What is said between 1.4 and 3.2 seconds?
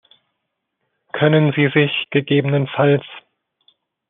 sie sich, ggf.